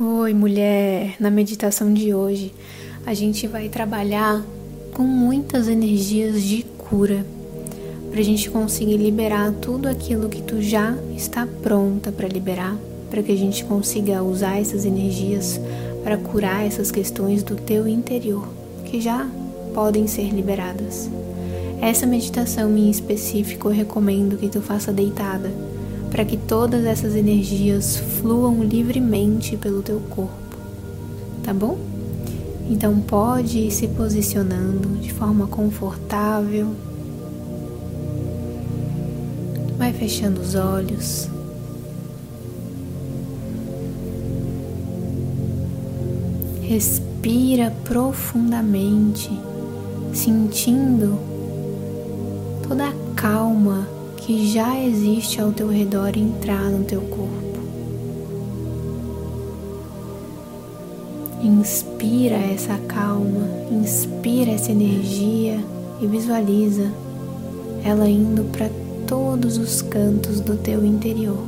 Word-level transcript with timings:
Oi, 0.00 0.34
mulher! 0.34 1.14
Na 1.20 1.30
meditação 1.30 1.94
de 1.94 2.12
hoje, 2.12 2.52
a 3.06 3.14
gente 3.14 3.46
vai 3.46 3.68
trabalhar 3.68 4.44
com 4.92 5.04
muitas 5.04 5.68
energias 5.68 6.42
de 6.42 6.64
cura 6.64 7.24
para 8.10 8.18
a 8.18 8.24
gente 8.24 8.50
conseguir 8.50 8.96
liberar 8.96 9.52
tudo 9.52 9.88
aquilo 9.88 10.28
que 10.28 10.42
tu 10.42 10.60
já 10.60 10.96
está 11.16 11.46
pronta 11.46 12.10
para 12.10 12.26
liberar, 12.26 12.76
para 13.08 13.22
que 13.22 13.30
a 13.30 13.36
gente 13.36 13.64
consiga 13.64 14.20
usar 14.20 14.60
essas 14.60 14.84
energias 14.84 15.60
para 16.02 16.16
curar 16.16 16.66
essas 16.66 16.90
questões 16.90 17.44
do 17.44 17.54
teu 17.54 17.86
interior 17.86 18.48
que 18.86 19.00
já 19.00 19.30
podem 19.72 20.08
ser 20.08 20.28
liberadas. 20.30 21.08
Essa 21.80 22.04
meditação 22.04 22.76
em 22.76 22.90
específico 22.90 23.68
eu 23.68 23.72
recomendo 23.72 24.38
que 24.38 24.48
tu 24.48 24.60
faça 24.60 24.92
deitada 24.92 25.52
para 26.14 26.24
que 26.24 26.36
todas 26.36 26.84
essas 26.84 27.16
energias 27.16 27.96
fluam 27.96 28.62
livremente 28.62 29.56
pelo 29.56 29.82
teu 29.82 29.98
corpo, 29.98 30.56
tá 31.42 31.52
bom? 31.52 31.76
Então 32.70 33.00
pode 33.00 33.58
ir 33.58 33.72
se 33.72 33.88
posicionando 33.88 35.00
de 35.00 35.12
forma 35.12 35.48
confortável. 35.48 36.68
Vai 39.76 39.92
fechando 39.92 40.40
os 40.40 40.54
olhos. 40.54 41.28
Respira 46.62 47.72
profundamente, 47.82 49.36
sentindo 50.12 51.18
toda 52.68 52.86
a 52.86 52.92
calma 53.16 53.93
que 54.24 54.50
já 54.50 54.80
existe 54.80 55.38
ao 55.38 55.52
teu 55.52 55.68
redor 55.68 56.16
entrar 56.16 56.70
no 56.70 56.82
teu 56.84 57.02
corpo. 57.02 57.58
Inspira 61.42 62.36
essa 62.36 62.78
calma, 62.88 63.46
inspira 63.70 64.52
essa 64.52 64.72
energia 64.72 65.62
e 66.00 66.06
visualiza 66.06 66.90
ela 67.84 68.08
indo 68.08 68.44
para 68.44 68.70
todos 69.06 69.58
os 69.58 69.82
cantos 69.82 70.40
do 70.40 70.56
teu 70.56 70.82
interior. 70.82 71.44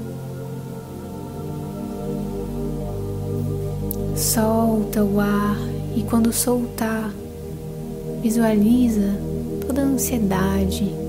Solta 4.14 5.02
o 5.02 5.18
ar 5.18 5.56
e 5.96 6.02
quando 6.02 6.30
soltar, 6.30 7.10
visualiza 8.20 9.18
toda 9.66 9.80
a 9.80 9.84
ansiedade, 9.86 11.05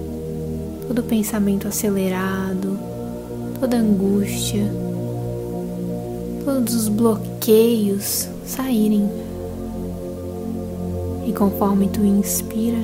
todo 0.88 1.04
pensamento 1.04 1.68
acelerado, 1.68 2.80
toda 3.60 3.78
angústia, 3.78 4.64
todos 6.46 6.74
os 6.74 6.88
bloqueios 6.88 8.30
saírem. 8.46 9.10
E 11.26 11.34
conforme 11.34 11.90
tu 11.90 12.06
inspira, 12.06 12.80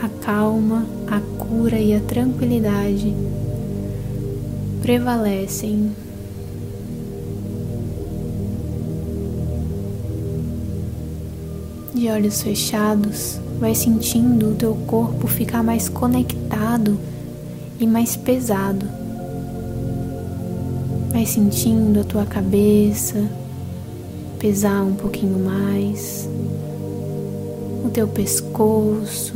a 0.00 0.08
calma, 0.24 0.86
a 1.06 1.20
cura 1.44 1.78
e 1.78 1.94
a 1.94 2.00
tranquilidade 2.00 3.14
prevalecem. 4.80 5.92
De 11.94 12.10
olhos 12.10 12.42
fechados, 12.42 13.40
vai 13.58 13.74
sentindo 13.74 14.50
o 14.50 14.54
teu 14.54 14.74
corpo 14.86 15.26
ficar 15.26 15.62
mais 15.62 15.88
conectado 15.88 16.98
e 17.80 17.86
mais 17.86 18.16
pesado. 18.16 18.86
Vai 21.10 21.24
sentindo 21.24 22.00
a 22.00 22.04
tua 22.04 22.26
cabeça 22.26 23.24
pesar 24.38 24.82
um 24.82 24.94
pouquinho 24.94 25.38
mais, 25.38 26.28
o 27.84 27.88
teu 27.88 28.06
pescoço. 28.06 29.34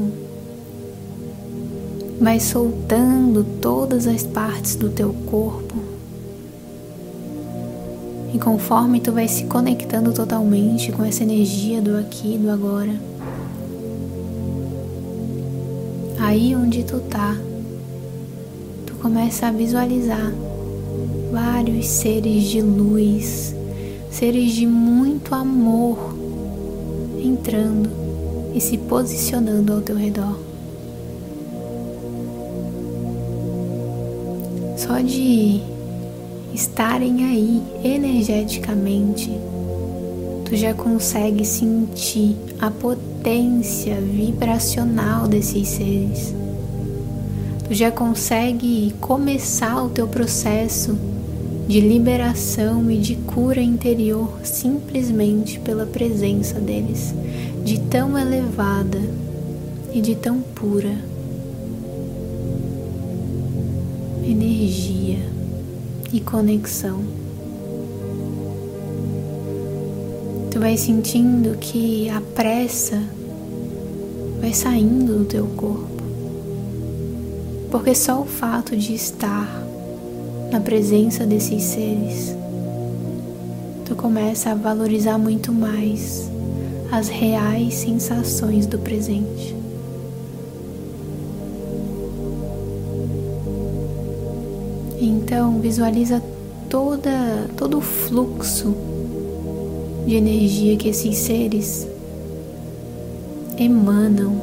Vai 2.20 2.38
soltando 2.38 3.42
todas 3.62 4.06
as 4.06 4.22
partes 4.24 4.76
do 4.76 4.90
teu 4.90 5.14
corpo. 5.30 5.74
E 8.34 8.38
conforme 8.38 9.00
tu 9.00 9.10
vai 9.10 9.26
se 9.26 9.44
conectando 9.44 10.12
totalmente 10.12 10.92
com 10.92 11.02
essa 11.02 11.22
energia 11.22 11.80
do 11.80 11.96
aqui 11.96 12.34
e 12.34 12.38
do 12.38 12.50
agora, 12.50 13.09
aí 16.20 16.54
onde 16.54 16.84
tu 16.84 17.00
tá, 17.00 17.34
tu 18.86 18.94
começa 18.96 19.46
a 19.46 19.50
visualizar 19.50 20.32
vários 21.32 21.86
seres 21.86 22.44
de 22.44 22.60
luz, 22.60 23.54
seres 24.10 24.52
de 24.52 24.66
muito 24.66 25.34
amor 25.34 26.14
entrando 27.24 27.90
e 28.54 28.60
se 28.60 28.76
posicionando 28.76 29.72
ao 29.72 29.80
teu 29.80 29.96
redor. 29.96 30.38
Só 34.76 35.00
de 35.00 35.62
estarem 36.52 37.24
aí 37.24 37.62
energeticamente, 37.82 39.30
tu 40.44 40.54
já 40.54 40.74
consegue 40.74 41.44
sentir 41.46 42.36
a 42.60 42.70
potência 42.70 43.09
vibracional 44.14 45.28
desses 45.28 45.68
seres. 45.68 46.34
Tu 47.66 47.74
já 47.74 47.90
consegue 47.90 48.94
começar 49.00 49.82
o 49.82 49.88
teu 49.90 50.08
processo 50.08 50.98
de 51.68 51.80
liberação 51.80 52.90
e 52.90 52.98
de 52.98 53.14
cura 53.14 53.62
interior 53.62 54.40
simplesmente 54.42 55.60
pela 55.60 55.86
presença 55.86 56.58
deles, 56.58 57.14
de 57.64 57.78
tão 57.78 58.18
elevada 58.18 59.00
e 59.92 60.00
de 60.00 60.16
tão 60.16 60.40
pura 60.40 60.96
energia 64.24 65.18
e 66.12 66.20
conexão. 66.20 67.09
Vai 70.60 70.76
sentindo 70.76 71.56
que 71.56 72.10
a 72.10 72.20
pressa 72.20 73.02
vai 74.42 74.52
saindo 74.52 75.20
do 75.20 75.24
teu 75.24 75.46
corpo. 75.56 76.02
Porque 77.70 77.94
só 77.94 78.20
o 78.20 78.26
fato 78.26 78.76
de 78.76 78.92
estar 78.94 79.48
na 80.52 80.60
presença 80.60 81.24
desses 81.24 81.62
seres, 81.62 82.36
tu 83.86 83.96
começa 83.96 84.50
a 84.50 84.54
valorizar 84.54 85.16
muito 85.16 85.50
mais 85.50 86.30
as 86.92 87.08
reais 87.08 87.72
sensações 87.72 88.66
do 88.66 88.78
presente. 88.78 89.56
Então, 95.00 95.58
visualiza 95.58 96.22
toda 96.68 97.48
todo 97.56 97.78
o 97.78 97.80
fluxo 97.80 98.89
de 100.06 100.14
energia 100.14 100.76
que 100.76 100.88
esses 100.88 101.16
seres 101.16 101.86
emanam. 103.58 104.40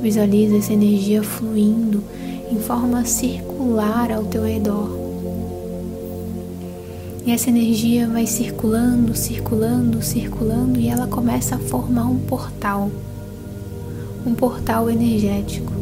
Visualiza 0.00 0.56
essa 0.56 0.72
energia 0.72 1.22
fluindo 1.22 2.02
em 2.50 2.58
forma 2.58 3.04
circular 3.04 4.10
ao 4.10 4.24
teu 4.24 4.44
redor. 4.44 5.02
E 7.24 7.30
essa 7.30 7.50
energia 7.50 8.08
vai 8.08 8.26
circulando, 8.26 9.14
circulando, 9.14 10.02
circulando 10.02 10.80
e 10.80 10.88
ela 10.88 11.06
começa 11.06 11.54
a 11.54 11.58
formar 11.58 12.06
um 12.06 12.18
portal, 12.18 12.90
um 14.26 14.34
portal 14.34 14.90
energético. 14.90 15.72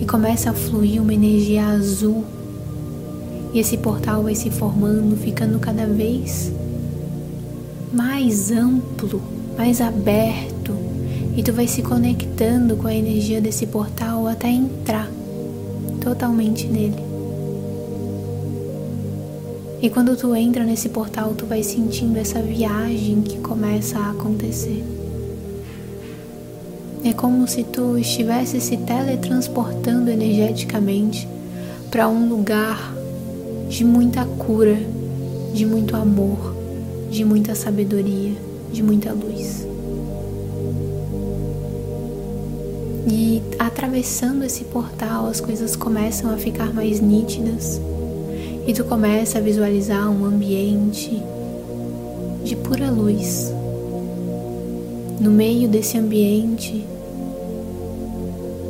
E 0.00 0.06
começa 0.06 0.50
a 0.50 0.54
fluir 0.54 1.02
uma 1.02 1.12
energia 1.12 1.66
azul 1.66 2.24
e 3.56 3.58
esse 3.58 3.78
portal 3.78 4.22
vai 4.22 4.34
se 4.34 4.50
formando, 4.50 5.16
ficando 5.16 5.58
cada 5.58 5.86
vez 5.86 6.52
mais 7.90 8.50
amplo, 8.50 9.22
mais 9.56 9.80
aberto, 9.80 10.76
e 11.34 11.42
tu 11.42 11.54
vai 11.54 11.66
se 11.66 11.80
conectando 11.80 12.76
com 12.76 12.86
a 12.86 12.94
energia 12.94 13.40
desse 13.40 13.66
portal 13.66 14.26
até 14.26 14.50
entrar 14.50 15.10
totalmente 16.02 16.66
nele. 16.66 17.02
E 19.80 19.88
quando 19.88 20.14
tu 20.18 20.34
entra 20.34 20.62
nesse 20.62 20.90
portal, 20.90 21.32
tu 21.32 21.46
vai 21.46 21.62
sentindo 21.62 22.18
essa 22.18 22.42
viagem 22.42 23.22
que 23.22 23.38
começa 23.38 23.98
a 23.98 24.10
acontecer. 24.10 24.84
É 27.02 27.14
como 27.14 27.48
se 27.48 27.64
tu 27.64 27.96
estivesse 27.96 28.60
se 28.60 28.76
teletransportando 28.76 30.10
energeticamente 30.10 31.26
para 31.90 32.06
um 32.06 32.28
lugar 32.28 32.96
de 33.76 33.84
muita 33.84 34.24
cura, 34.24 34.78
de 35.52 35.66
muito 35.66 35.94
amor, 35.94 36.56
de 37.10 37.22
muita 37.26 37.54
sabedoria, 37.54 38.32
de 38.72 38.82
muita 38.82 39.12
luz. 39.12 39.66
E 43.06 43.42
atravessando 43.58 44.44
esse 44.44 44.64
portal, 44.64 45.26
as 45.26 45.42
coisas 45.42 45.76
começam 45.76 46.30
a 46.30 46.38
ficar 46.38 46.72
mais 46.72 47.02
nítidas 47.02 47.78
E 48.66 48.72
tu 48.72 48.82
começa 48.82 49.36
a 49.36 49.42
visualizar 49.42 50.10
um 50.10 50.24
ambiente 50.24 51.22
de 52.42 52.56
pura 52.56 52.90
luz. 52.90 53.52
No 55.20 55.30
meio 55.30 55.68
desse 55.68 55.98
ambiente, 55.98 56.82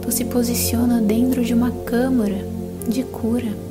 tu 0.03 0.11
se 0.11 0.25
posiciona 0.25 1.01
dentro 1.01 1.45
de 1.45 1.55
uma 1.55 1.71
câmara 1.71 2.45
de 2.89 3.05
cura. 3.05 3.66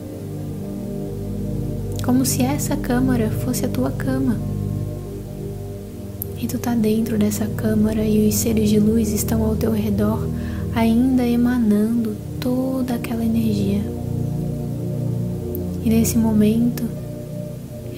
Como 2.06 2.24
se 2.24 2.44
essa 2.44 2.78
câmara 2.78 3.31
fosse 3.31 3.66
a 3.66 3.68
tua 3.68 3.90
cama. 3.90 4.38
E 6.40 6.46
tu 6.46 6.60
tá 6.60 6.75
dentro 6.75 7.18
dessa 7.18 7.48
câmara 7.48 8.04
e 8.04 8.28
os 8.30 8.36
seres 8.36 8.69
de 8.69 8.80
luz 8.80 9.12
estão 9.12 9.44
ao 9.44 9.56
teu 9.56 9.72
redor, 9.72 10.30
ainda 10.75 11.25
emanando 11.25 12.16
toda 12.40 12.94
aquela 12.94 13.25
energia. 13.25 13.81
E 15.84 15.90
nesse 15.90 16.16
momento, 16.16 16.84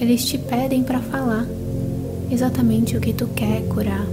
eles 0.00 0.24
te 0.24 0.38
pedem 0.38 0.82
para 0.82 1.00
falar 1.00 1.46
exatamente 2.30 2.96
o 2.96 3.00
que 3.00 3.12
tu 3.12 3.26
quer 3.36 3.60
curar. 3.68 4.06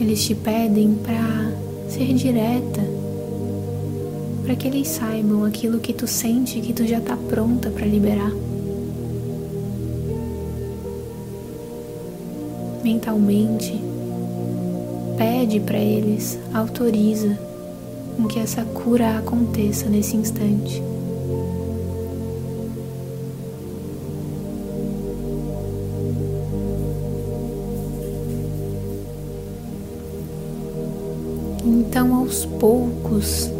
Eles 0.00 0.24
te 0.24 0.34
pedem 0.34 0.92
para 0.94 1.52
ser 1.88 2.12
direta, 2.14 2.95
para 4.46 4.54
que 4.54 4.68
eles 4.68 4.86
saibam 4.86 5.44
aquilo 5.44 5.80
que 5.80 5.92
tu 5.92 6.06
sente 6.06 6.60
que 6.60 6.72
tu 6.72 6.86
já 6.86 6.98
está 6.98 7.16
pronta 7.16 7.68
para 7.68 7.84
liberar. 7.84 8.30
Mentalmente, 12.84 13.74
pede 15.18 15.58
para 15.58 15.78
eles, 15.78 16.38
autoriza 16.54 17.36
com 18.16 18.28
que 18.28 18.38
essa 18.38 18.62
cura 18.62 19.18
aconteça 19.18 19.88
nesse 19.88 20.16
instante. 20.16 20.80
Então, 31.64 32.14
aos 32.14 32.44
poucos, 32.44 33.50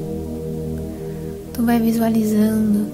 tu 1.56 1.62
vai 1.62 1.81
visualizando 1.81 2.87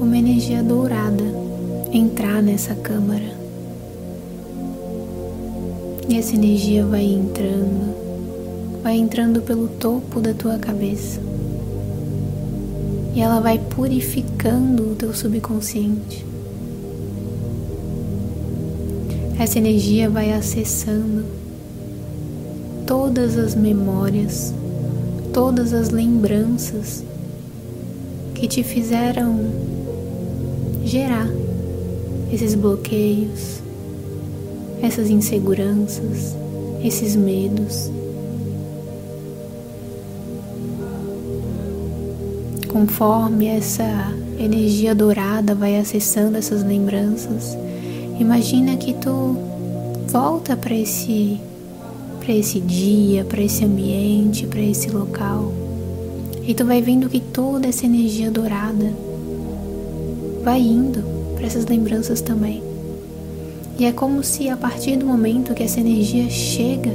uma 0.00 0.16
energia 0.16 0.62
dourada 0.62 1.24
entrar 1.92 2.40
nessa 2.40 2.76
câmara. 2.76 3.36
E 6.08 6.16
essa 6.16 6.36
energia 6.36 6.86
vai 6.86 7.04
entrando, 7.04 7.92
vai 8.84 8.96
entrando 8.98 9.42
pelo 9.42 9.66
topo 9.66 10.20
da 10.20 10.32
tua 10.32 10.58
cabeça. 10.58 11.20
E 13.16 13.20
ela 13.20 13.40
vai 13.40 13.58
purificando 13.58 14.92
o 14.92 14.94
teu 14.94 15.12
subconsciente. 15.12 16.24
Essa 19.40 19.58
energia 19.58 20.08
vai 20.08 20.32
acessando 20.32 21.24
todas 22.86 23.36
as 23.36 23.56
memórias, 23.56 24.54
todas 25.32 25.72
as 25.72 25.90
lembranças 25.90 27.04
que 28.34 28.46
te 28.46 28.62
fizeram 28.62 29.38
gerar 30.84 31.28
esses 32.32 32.54
bloqueios, 32.54 33.60
essas 34.82 35.10
inseguranças, 35.10 36.34
esses 36.82 37.16
medos. 37.16 37.90
Conforme 42.68 43.46
essa 43.46 44.12
energia 44.38 44.94
dourada 44.94 45.54
vai 45.54 45.78
acessando 45.78 46.36
essas 46.36 46.62
lembranças, 46.62 47.56
imagina 48.20 48.76
que 48.76 48.94
tu 48.94 49.36
volta 50.06 50.56
para 50.56 50.74
esse 50.74 51.40
para 52.28 52.36
esse 52.36 52.60
dia, 52.60 53.24
para 53.24 53.40
esse 53.40 53.64
ambiente, 53.64 54.46
para 54.46 54.60
esse 54.60 54.90
local. 54.90 55.50
E 56.46 56.52
tu 56.52 56.62
vai 56.62 56.82
vendo 56.82 57.08
que 57.08 57.20
toda 57.20 57.66
essa 57.66 57.86
energia 57.86 58.30
dourada 58.30 58.92
vai 60.44 60.60
indo 60.60 61.02
para 61.34 61.46
essas 61.46 61.64
lembranças 61.64 62.20
também. 62.20 62.62
E 63.78 63.86
é 63.86 63.92
como 63.92 64.22
se 64.22 64.46
a 64.50 64.58
partir 64.58 64.98
do 64.98 65.06
momento 65.06 65.54
que 65.54 65.62
essa 65.62 65.80
energia 65.80 66.28
chega, 66.28 66.92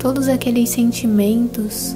todos 0.00 0.26
aqueles 0.26 0.70
sentimentos 0.70 1.94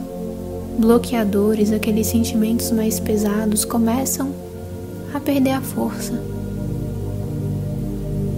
bloqueadores, 0.78 1.72
aqueles 1.72 2.06
sentimentos 2.06 2.70
mais 2.70 3.00
pesados 3.00 3.64
começam 3.64 4.30
a 5.12 5.18
perder 5.18 5.54
a 5.54 5.60
força. 5.60 6.22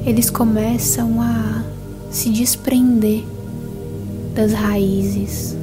Eles 0.06 0.30
começam 0.30 1.20
a 1.20 1.79
se 2.10 2.28
desprender 2.30 3.24
das 4.34 4.52
raízes. 4.52 5.56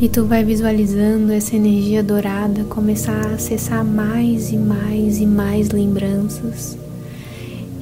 E 0.00 0.08
tu 0.08 0.24
vai 0.24 0.42
visualizando 0.42 1.30
essa 1.32 1.54
energia 1.54 2.02
dourada 2.02 2.64
começar 2.64 3.26
a 3.26 3.34
acessar 3.34 3.84
mais 3.84 4.50
e 4.50 4.56
mais 4.56 5.20
e 5.20 5.26
mais 5.26 5.70
lembranças. 5.70 6.76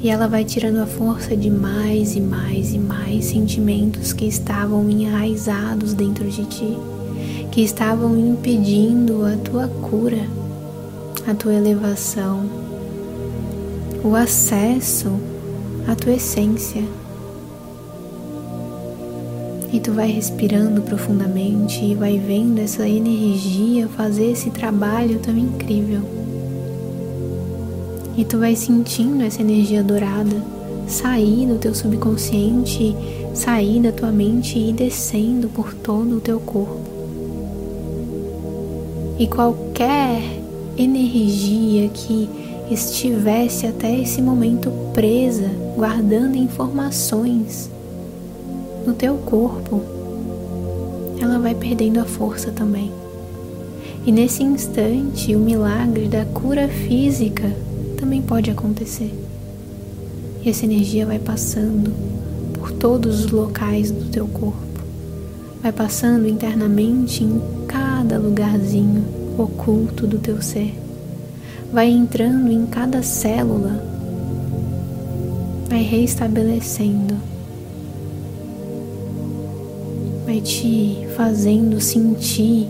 E 0.03 0.11
ela 0.11 0.29
vai 0.29 0.45
tirando 0.45 0.79
a 0.79 0.87
força 0.87 1.37
de 1.37 1.51
mais 1.51 2.15
e 2.15 2.21
mais 2.21 2.73
e 2.73 2.79
mais 2.79 3.25
sentimentos 3.25 4.13
que 4.13 4.27
estavam 4.27 4.89
enraizados 4.91 5.95
dentro 5.95 6.29
de 6.29 6.45
ti, 6.45 6.77
que 7.51 7.63
estavam 7.63 8.19
impedindo 8.19 9.25
a 9.25 9.37
tua 9.37 9.67
cura, 9.67 10.25
a 11.27 11.35
tua 11.35 11.55
elevação, 11.55 12.49
o 14.05 14.15
acesso 14.15 15.13
à 15.89 15.97
tua 15.97 16.13
essência. 16.13 16.85
E 19.73 19.81
tu 19.81 19.91
vai 19.91 20.09
respirando 20.09 20.83
profundamente 20.83 21.85
e 21.85 21.97
vai 21.97 22.19
vendo 22.19 22.61
essa 22.61 22.89
energia 22.89 23.89
fazer 23.89 24.31
esse 24.31 24.51
trabalho 24.51 25.19
tão 25.19 25.37
incrível. 25.37 26.03
E 28.17 28.25
tu 28.25 28.39
vai 28.39 28.55
sentindo 28.55 29.25
essa 29.25 29.41
energia 29.41 29.83
dourada 29.83 30.57
sair 30.89 31.47
do 31.47 31.59
teu 31.59 31.75
subconsciente, 31.75 32.97
sair 33.35 33.81
da 33.81 33.93
tua 33.93 34.11
mente 34.11 34.59
e 34.59 34.73
descendo 34.73 35.49
por 35.49 35.75
todo 35.75 36.17
o 36.17 36.21
teu 36.21 36.41
corpo. 36.41 36.81
E 39.19 39.27
qualquer 39.27 40.23
energia 40.77 41.89
que 41.89 42.29
estivesse 42.71 43.67
até 43.67 44.01
esse 44.01 44.23
momento 44.23 44.71
presa, 44.95 45.51
guardando 45.79 46.35
informações, 46.35 47.71
no 48.85 48.95
teu 48.95 49.15
corpo, 49.15 49.81
ela 51.21 51.39
vai 51.39 51.55
perdendo 51.55 52.01
a 52.01 52.05
força 52.05 52.51
também. 52.51 52.91
E 54.05 54.11
nesse 54.11 54.43
instante, 54.43 55.37
o 55.37 55.39
milagre 55.39 56.09
da 56.09 56.25
cura 56.25 56.67
física 56.67 57.55
também 57.97 58.21
pode 58.21 58.51
acontecer. 58.51 59.15
E 60.45 60.51
essa 60.51 60.65
energia 60.65 61.07
vai 61.07 61.21
passando 61.21 61.93
por 62.55 62.73
todos 62.73 63.27
os 63.27 63.31
locais 63.31 63.93
do 63.93 64.11
teu 64.11 64.27
corpo, 64.27 64.83
vai 65.63 65.71
passando 65.71 66.27
internamente 66.27 67.23
em 67.23 67.41
cada 67.69 68.19
lugarzinho 68.19 69.05
oculto 69.39 70.09
do 70.09 70.19
teu 70.19 70.43
ser, 70.43 70.75
vai 71.73 71.89
entrando 71.89 72.51
em 72.51 72.67
cada 72.67 73.01
célula, 73.01 73.98
reestabelecendo 75.89 77.17
vai 80.27 80.39
te 80.39 81.07
fazendo 81.17 81.81
sentir 81.81 82.69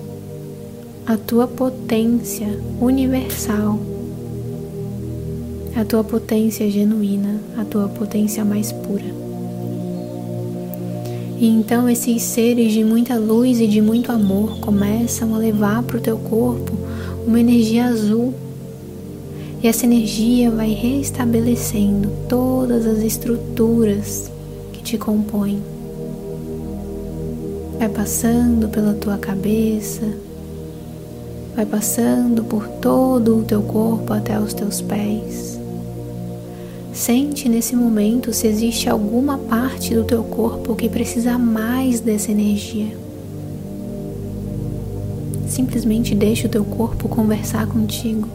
a 1.04 1.16
tua 1.16 1.48
potência 1.48 2.46
universal, 2.80 3.80
a 5.74 5.84
tua 5.84 6.04
potência 6.04 6.70
genuína, 6.70 7.40
a 7.56 7.64
tua 7.64 7.88
potência 7.88 8.44
mais 8.44 8.70
pura. 8.70 9.02
E 11.40 11.48
então 11.48 11.88
esses 11.88 12.22
seres 12.22 12.72
de 12.72 12.84
muita 12.84 13.16
luz 13.16 13.60
e 13.60 13.66
de 13.66 13.80
muito 13.80 14.12
amor 14.12 14.60
começam 14.60 15.34
a 15.34 15.38
levar 15.38 15.82
para 15.82 15.96
o 15.96 16.00
teu 16.00 16.18
corpo 16.18 16.72
uma 17.26 17.40
energia 17.40 17.86
azul. 17.86 18.32
E 19.62 19.66
essa 19.66 19.86
energia 19.86 20.50
vai 20.50 20.72
restabelecendo 20.72 22.10
todas 22.28 22.86
as 22.86 22.98
estruturas 22.98 24.30
que 24.72 24.82
te 24.82 24.96
compõem 24.96 25.60
vai 27.78 27.88
passando 27.88 28.68
pela 28.68 28.92
tua 28.92 29.16
cabeça, 29.16 30.02
vai 31.54 31.64
passando 31.64 32.42
por 32.42 32.66
todo 32.66 33.38
o 33.38 33.44
teu 33.44 33.62
corpo 33.62 34.12
até 34.12 34.38
os 34.38 34.52
teus 34.52 34.80
pés. 34.80 35.60
Sente 36.92 37.48
nesse 37.48 37.76
momento 37.76 38.32
se 38.32 38.48
existe 38.48 38.90
alguma 38.90 39.38
parte 39.38 39.94
do 39.94 40.02
teu 40.02 40.24
corpo 40.24 40.74
que 40.74 40.88
precisa 40.88 41.38
mais 41.38 42.00
dessa 42.00 42.32
energia. 42.32 42.96
simplesmente 45.46 46.14
deixa 46.14 46.46
o 46.46 46.50
teu 46.50 46.62
corpo 46.62 47.08
conversar 47.08 47.66
contigo 47.66 48.28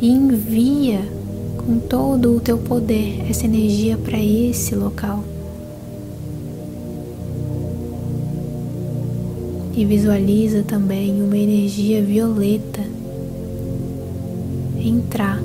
e 0.00 0.08
envia 0.08 1.00
com 1.56 1.78
todo 1.78 2.36
o 2.36 2.40
teu 2.40 2.58
poder 2.58 3.24
essa 3.28 3.44
energia 3.44 3.96
para 3.96 4.18
esse 4.18 4.74
local. 4.74 5.22
E 9.76 9.84
visualiza 9.84 10.62
também 10.62 11.22
uma 11.22 11.36
energia 11.36 12.02
violeta 12.02 12.80
entrar 14.82 15.40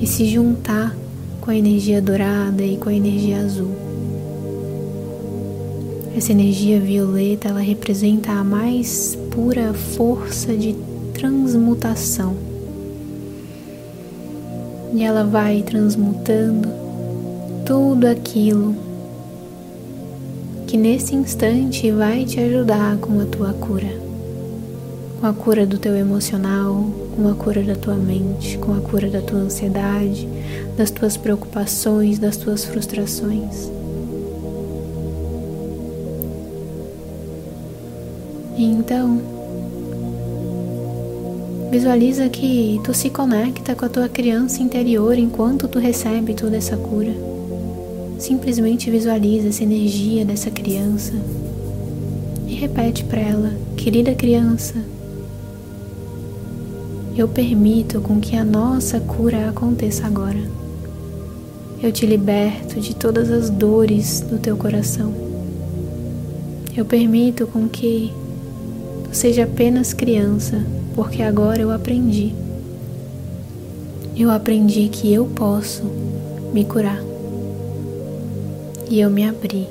e 0.00 0.06
se 0.06 0.26
juntar 0.26 0.94
com 1.40 1.50
a 1.50 1.56
energia 1.56 2.02
dourada 2.02 2.62
e 2.62 2.76
com 2.76 2.88
a 2.88 2.94
energia 2.94 3.38
azul. 3.38 3.70
Essa 6.16 6.32
energia 6.32 6.80
violeta, 6.80 7.48
ela 7.48 7.60
representa 7.60 8.32
a 8.32 8.42
mais 8.42 9.16
pura 9.30 9.72
força 9.72 10.56
de 10.56 10.74
transmutação. 11.14 12.57
E 14.92 15.02
ela 15.02 15.24
vai 15.24 15.62
transmutando 15.62 16.68
tudo 17.64 18.06
aquilo 18.06 18.74
que 20.66 20.76
nesse 20.76 21.14
instante 21.14 21.90
vai 21.90 22.24
te 22.24 22.40
ajudar 22.40 22.96
com 22.98 23.20
a 23.20 23.24
tua 23.26 23.52
cura. 23.52 23.90
Com 25.20 25.26
a 25.26 25.32
cura 25.32 25.66
do 25.66 25.78
teu 25.78 25.96
emocional, 25.96 26.84
com 27.16 27.28
a 27.28 27.34
cura 27.34 27.62
da 27.62 27.74
tua 27.74 27.94
mente, 27.94 28.56
com 28.58 28.72
a 28.72 28.80
cura 28.80 29.10
da 29.10 29.20
tua 29.20 29.40
ansiedade, 29.40 30.28
das 30.76 30.90
tuas 30.90 31.16
preocupações, 31.16 32.18
das 32.18 32.36
tuas 32.36 32.64
frustrações. 32.64 33.70
Então, 38.56 39.37
visualiza 41.70 42.28
que 42.28 42.80
tu 42.82 42.94
se 42.94 43.10
conecta 43.10 43.74
com 43.74 43.84
a 43.84 43.88
tua 43.88 44.08
criança 44.08 44.62
interior 44.62 45.18
enquanto 45.18 45.68
tu 45.68 45.78
recebe 45.78 46.34
toda 46.34 46.56
essa 46.56 46.76
cura. 46.76 47.12
Simplesmente 48.18 48.90
visualiza 48.90 49.48
essa 49.48 49.62
energia 49.62 50.24
dessa 50.24 50.50
criança 50.50 51.12
e 52.46 52.54
repete 52.54 53.04
para 53.04 53.20
ela: 53.20 53.52
Querida 53.76 54.14
criança, 54.14 54.74
eu 57.16 57.28
permito 57.28 58.00
com 58.00 58.18
que 58.18 58.34
a 58.36 58.44
nossa 58.44 58.98
cura 59.00 59.48
aconteça 59.50 60.06
agora. 60.06 60.40
Eu 61.82 61.92
te 61.92 62.06
liberto 62.06 62.80
de 62.80 62.94
todas 62.96 63.30
as 63.30 63.50
dores 63.50 64.20
do 64.20 64.38
teu 64.38 64.56
coração. 64.56 65.12
Eu 66.76 66.84
permito 66.84 67.46
com 67.46 67.68
que 67.68 68.12
tu 69.04 69.14
seja 69.14 69.44
apenas 69.44 69.92
criança, 69.92 70.64
porque 70.98 71.22
agora 71.22 71.62
eu 71.62 71.70
aprendi. 71.70 72.34
Eu 74.16 74.32
aprendi 74.32 74.88
que 74.88 75.14
eu 75.14 75.26
posso 75.26 75.84
me 76.52 76.64
curar 76.64 77.00
e 78.90 78.98
eu 78.98 79.08
me 79.08 79.24
abri 79.24 79.68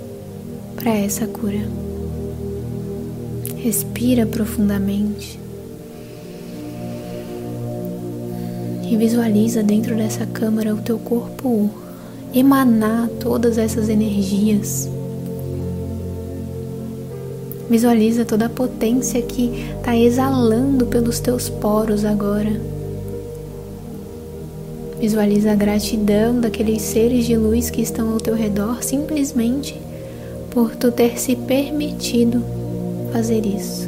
para 0.77 0.95
essa 0.95 1.27
cura. 1.27 1.67
Respira 3.57 4.25
profundamente 4.25 5.37
e 8.89 8.95
visualiza 8.95 9.61
dentro 9.61 9.97
dessa 9.97 10.25
câmara 10.25 10.73
o 10.73 10.81
teu 10.81 10.97
corpo 10.97 11.69
emanar 12.33 13.09
todas 13.19 13.57
essas 13.57 13.89
energias. 13.89 14.89
Visualiza 17.69 18.25
toda 18.25 18.45
a 18.45 18.49
potência 18.49 19.21
que 19.21 19.51
está 19.77 19.95
exalando 19.95 20.85
pelos 20.85 21.19
teus 21.19 21.49
poros 21.49 22.05
agora 22.05 22.77
Visualiza 24.99 25.51
a 25.51 25.55
gratidão 25.55 26.41
daqueles 26.41 26.81
seres 26.81 27.25
de 27.25 27.37
luz 27.37 27.69
que 27.69 27.81
estão 27.81 28.13
ao 28.13 28.19
teu 28.19 28.33
redor 28.33 28.81
simplesmente 28.81 29.79
por 30.49 30.75
tu 30.75 30.91
ter 30.91 31.19
se 31.19 31.35
permitido 31.35 32.43
fazer 33.13 33.45
isso, 33.45 33.87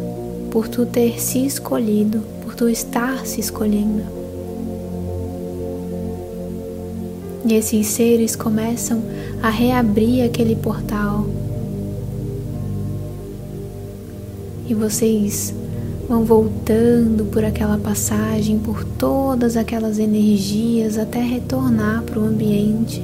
por 0.51 0.67
tu 0.67 0.86
ter 0.86 1.19
se 1.19 1.43
escolhido, 1.43 2.21
por 2.43 2.53
tu 2.53 2.69
estar 2.69 3.25
se 3.25 3.39
escolhendo. 3.39 4.03
E 7.43 7.55
esses 7.55 7.88
seres 7.88 8.36
começam 8.36 9.01
a 9.41 9.50
reabrir 9.50 10.24
aquele 10.24 10.55
portal. 10.55 11.25
E 14.69 14.73
vocês 14.75 15.51
vão 16.07 16.23
voltando 16.23 17.25
por 17.25 17.43
aquela 17.43 17.79
passagem, 17.79 18.59
por 18.59 18.83
todas 18.83 19.57
aquelas 19.57 19.97
energias 19.97 20.95
até 20.95 21.19
retornar 21.19 22.03
para 22.03 22.19
o 22.19 22.23
ambiente 22.23 23.01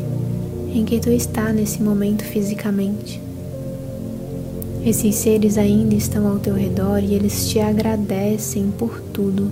em 0.72 0.86
que 0.86 1.00
tu 1.00 1.10
está 1.10 1.52
nesse 1.52 1.82
momento 1.82 2.24
fisicamente. 2.24 3.20
Esses 4.86 5.16
seres 5.16 5.58
ainda 5.58 5.96
estão 5.96 6.28
ao 6.28 6.38
teu 6.38 6.54
redor 6.54 7.00
e 7.00 7.16
eles 7.16 7.50
te 7.50 7.60
agradecem 7.60 8.72
por 8.78 9.02
tudo. 9.12 9.50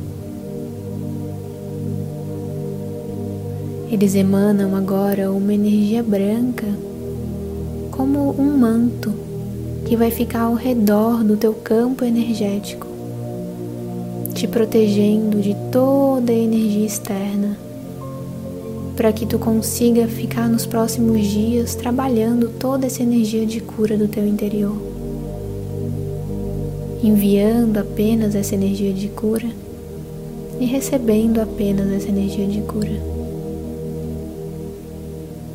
Eles 3.91 4.13
emanam 4.13 4.75
agora 4.75 5.32
uma 5.32 5.51
energia 5.51 6.03
branca, 6.03 6.67
como 7.89 8.36
um 8.39 8.55
manto 8.55 9.33
que 9.86 9.96
vai 9.96 10.12
ficar 10.12 10.44
ao 10.44 10.56
redor 10.56 11.24
do 11.24 11.38
teu 11.38 11.54
campo 11.54 12.04
energético 12.04 12.94
te 14.34 14.48
protegendo 14.48 15.42
de 15.42 15.56
toda 15.72 16.32
a 16.32 16.36
energia 16.36 16.86
externa, 16.86 17.58
para 18.96 19.13
que 19.13 19.25
tu 19.25 19.38
consiga 19.38 20.08
ficar 20.08 20.50
nos 20.50 20.66
próximos 20.66 21.25
dias 21.28 21.75
trabalhando 21.75 22.50
toda 22.50 22.88
essa 22.88 23.04
energia 23.04 23.46
de 23.46 23.62
cura 23.62 23.96
do 23.96 24.08
teu 24.08 24.28
interior, 24.28 24.75
enviando 27.04 27.78
apenas 27.78 28.34
essa 28.34 28.56
energia 28.56 28.92
de 28.92 29.08
cura 29.10 29.50
e 30.60 30.66
recebendo 30.66 31.40
apenas 31.40 31.92
essa 31.92 32.10
energia 32.10 32.48
de 32.48 32.62
cura. 32.62 33.13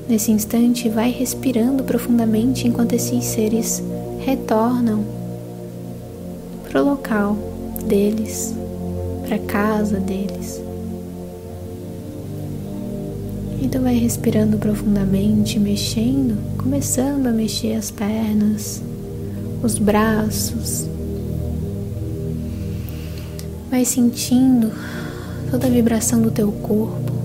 Nesse 0.09 0.31
instante, 0.31 0.89
vai 0.89 1.11
respirando 1.11 1.85
profundamente 1.85 2.67
enquanto 2.67 2.95
esses 2.95 3.25
seres 3.25 3.83
retornam 4.29 5.03
para 6.69 6.83
o 6.83 6.85
local 6.85 7.35
deles, 7.87 8.55
para 9.27 9.39
casa 9.39 9.99
deles. 9.99 10.61
Então 13.63 13.81
vai 13.81 13.95
respirando 13.95 14.59
profundamente, 14.59 15.59
mexendo, 15.59 16.37
começando 16.59 17.27
a 17.27 17.33
mexer 17.33 17.75
as 17.75 17.91
pernas, 17.91 18.83
os 19.63 19.79
braços. 19.79 20.87
Vai 23.71 23.87
sentindo 23.87 24.71
toda 25.51 25.67
a 25.67 25.71
vibração 25.71 26.21
do 26.21 26.31
teu 26.31 26.53
corpo. 26.53 27.18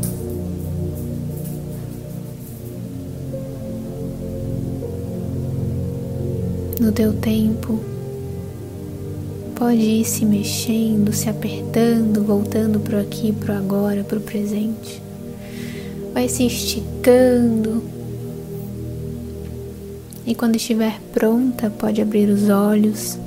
No 6.84 6.92
teu 6.92 7.14
tempo, 7.14 7.80
pode 9.56 9.80
ir 9.80 10.04
se 10.04 10.26
mexendo, 10.26 11.14
se 11.14 11.30
apertando, 11.30 12.22
voltando 12.26 12.78
para 12.78 13.00
aqui, 13.00 13.32
para 13.32 13.58
agora, 13.58 14.04
para 14.04 14.18
o 14.18 14.22
presente. 14.22 15.02
Vai 16.14 16.28
se 16.28 16.46
esticando. 16.46 17.82
E 20.28 20.36
quando 20.36 20.58
estiver 20.58 21.00
pronta, 21.14 21.70
pode 21.70 22.02
abrir 22.02 22.28
os 22.28 22.50
olhos 22.50 23.18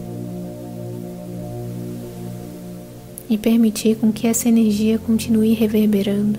e 3.30 3.38
permitir 3.38 3.96
com 3.96 4.12
que 4.12 4.26
essa 4.26 4.50
energia 4.50 4.98
continue 4.98 5.54
reverberando. 5.54 6.38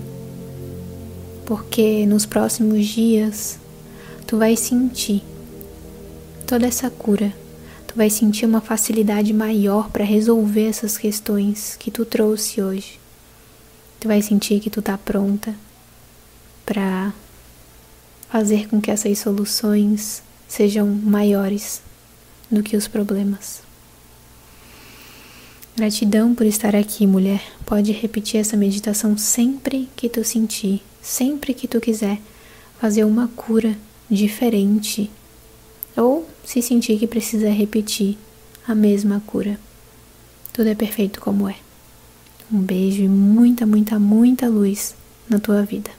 Porque 1.44 2.06
nos 2.06 2.24
próximos 2.24 2.86
dias 2.86 3.58
tu 4.24 4.36
vai 4.38 4.54
sentir 4.54 5.24
toda 6.48 6.66
essa 6.66 6.88
cura 6.88 7.30
tu 7.86 7.94
vai 7.94 8.08
sentir 8.08 8.46
uma 8.46 8.62
facilidade 8.62 9.34
maior 9.34 9.90
para 9.90 10.02
resolver 10.02 10.66
essas 10.66 10.96
questões 10.96 11.76
que 11.78 11.90
tu 11.90 12.06
trouxe 12.06 12.62
hoje. 12.62 12.98
Tu 14.00 14.08
vai 14.08 14.22
sentir 14.22 14.58
que 14.58 14.70
tu 14.70 14.80
tá 14.80 14.96
pronta 14.96 15.54
para 16.64 17.12
fazer 18.30 18.66
com 18.66 18.80
que 18.80 18.90
essas 18.90 19.18
soluções 19.18 20.22
sejam 20.46 20.86
maiores 20.86 21.82
do 22.50 22.62
que 22.62 22.76
os 22.76 22.88
problemas. 22.88 23.60
Gratidão 25.76 26.34
por 26.34 26.46
estar 26.46 26.74
aqui, 26.74 27.06
mulher. 27.06 27.42
Pode 27.66 27.92
repetir 27.92 28.40
essa 28.40 28.56
meditação 28.56 29.18
sempre 29.18 29.88
que 29.94 30.08
tu 30.08 30.24
sentir, 30.24 30.82
sempre 31.02 31.52
que 31.52 31.68
tu 31.68 31.78
quiser 31.78 32.18
fazer 32.80 33.04
uma 33.04 33.28
cura 33.28 33.76
diferente 34.10 35.10
ou 35.98 36.28
se 36.44 36.62
sentir 36.62 36.98
que 36.98 37.06
precisa 37.06 37.50
repetir 37.50 38.16
a 38.66 38.74
mesma 38.74 39.22
cura. 39.26 39.58
Tudo 40.52 40.68
é 40.68 40.74
perfeito 40.74 41.20
como 41.20 41.48
é. 41.48 41.56
Um 42.50 42.60
beijo 42.60 43.02
e 43.02 43.08
muita, 43.08 43.66
muita, 43.66 43.98
muita 43.98 44.48
luz 44.48 44.94
na 45.28 45.38
tua 45.38 45.62
vida. 45.62 45.90